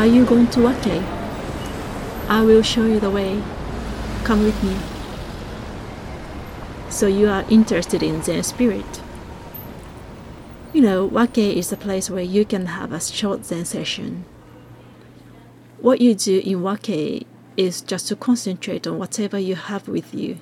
[0.00, 1.02] Are you going to Wake?
[2.26, 3.42] I will show you the way.
[4.24, 4.74] Come with me.
[6.88, 9.02] So you are interested in Zen spirit.
[10.72, 14.24] You know, Wake is a place where you can have a short Zen session.
[15.82, 17.26] What you do in Wake
[17.58, 20.38] is just to concentrate on whatever you have with you.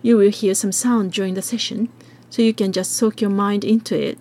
[0.00, 1.90] You will hear some sound during the session,
[2.30, 4.18] so you can just soak your mind into it,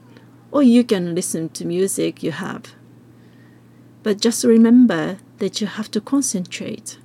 [0.51, 2.73] or you can listen to music you have.
[4.01, 6.97] But just remember that you have to concentrate.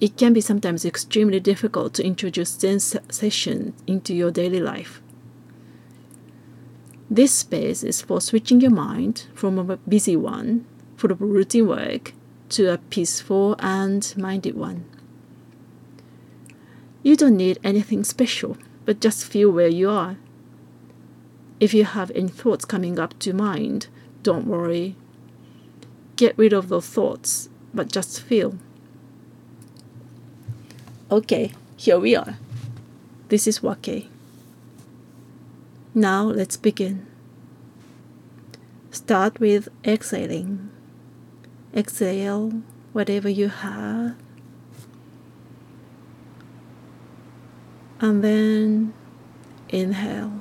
[0.00, 5.00] It can be sometimes extremely difficult to introduce Zen session into your daily life.
[7.10, 12.12] This space is for switching your mind from a busy one, full of routine work,
[12.50, 14.84] to a peaceful and minded one.
[17.02, 20.16] You don't need anything special, but just feel where you are.
[21.60, 23.88] If you have any thoughts coming up to mind,
[24.24, 24.96] don't worry.
[26.16, 28.56] Get rid of those thoughts, but just feel.
[31.10, 32.38] Okay, here we are.
[33.28, 34.08] This is Wake.
[35.94, 37.06] Now let's begin.
[38.90, 40.70] Start with exhaling.
[41.74, 44.14] Exhale whatever you have.
[48.00, 48.94] And then
[49.68, 50.40] inhale.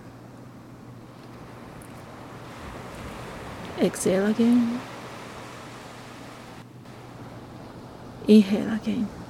[3.80, 4.80] Exhale again.
[8.28, 9.23] Inhale again.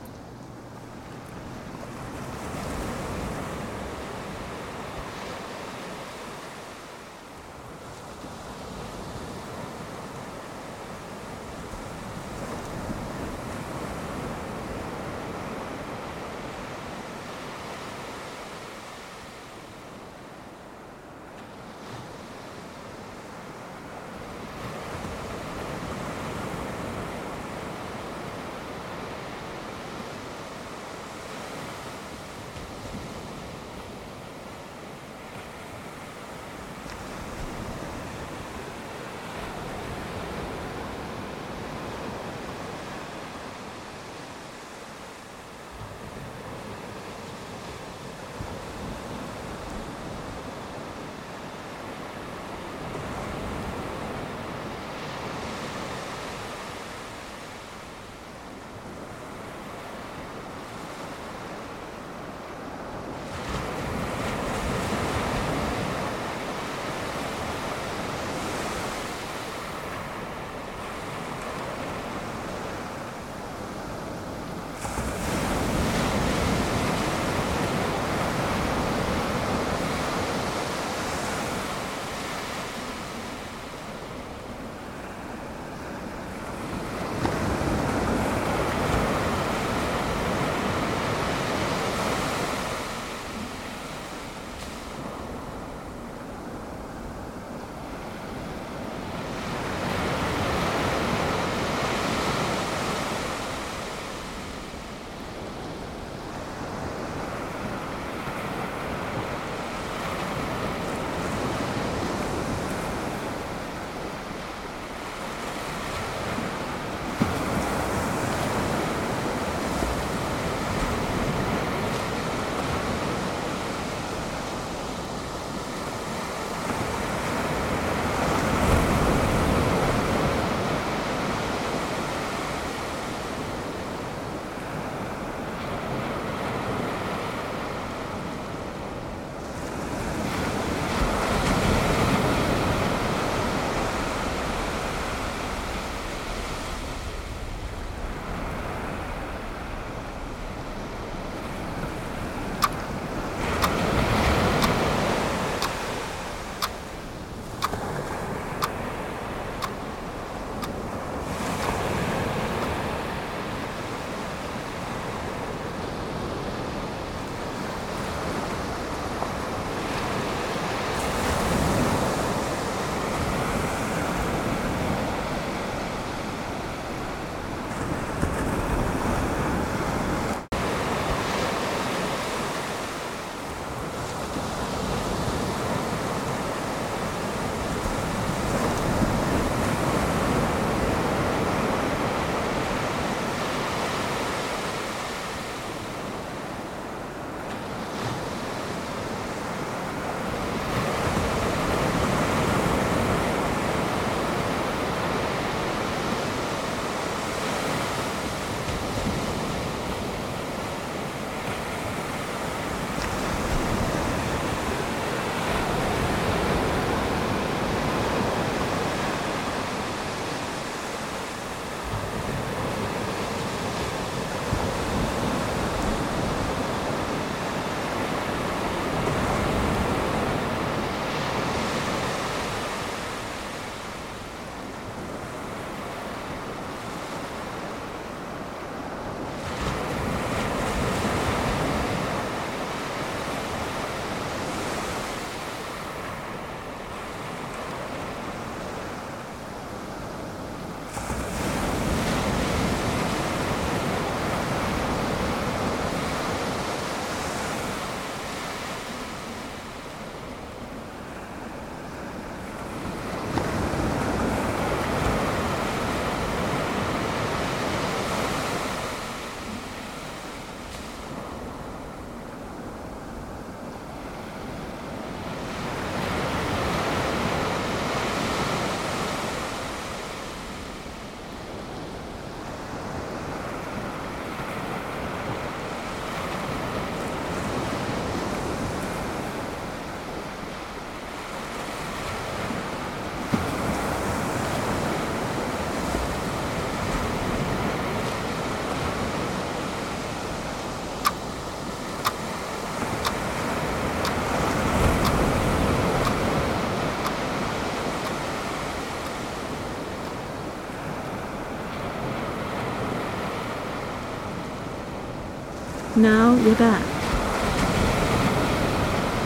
[315.95, 316.81] Now you're back.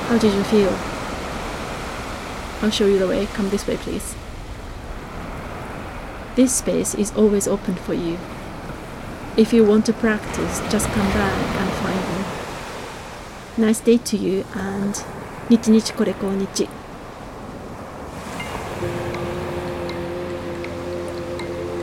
[0.08, 0.78] How did you feel?
[2.62, 3.26] I'll show you the way.
[3.28, 4.16] Come this way, please.
[6.36, 8.20] This space is always open for you.
[9.38, 12.02] If you want to practice, just come back and find
[13.60, 13.66] me.
[13.66, 15.04] Nice day to you and
[15.50, 16.68] nichi nichi kore konnichi.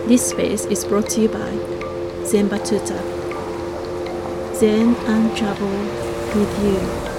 [0.08, 1.52] This space is brought to you by
[2.26, 3.13] Zenba Tutor.
[4.54, 7.13] Zen and travel with you.